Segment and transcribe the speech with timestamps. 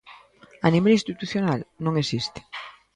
[0.65, 2.39] A nivel institucional, non existe.